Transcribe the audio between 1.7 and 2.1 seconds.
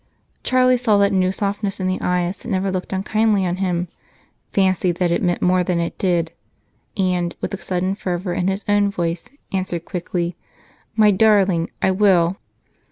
in the